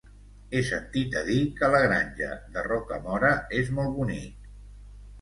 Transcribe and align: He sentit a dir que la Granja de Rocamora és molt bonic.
He 0.53 0.61
sentit 0.69 1.17
a 1.21 1.23
dir 1.27 1.37
que 1.59 1.69
la 1.77 1.83
Granja 1.85 2.31
de 2.57 2.65
Rocamora 2.71 3.33
és 3.63 3.73
molt 3.81 3.99
bonic. 4.03 4.53